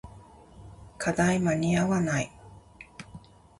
[0.97, 2.31] 課題間に合わない